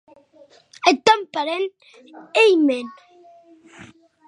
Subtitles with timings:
[0.91, 1.67] Eth tòn parent,
[2.39, 2.87] hilh mèn.